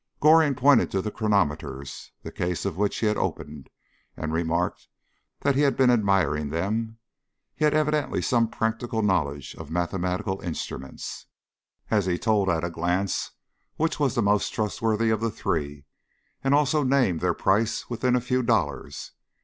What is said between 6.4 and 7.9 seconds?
them. He has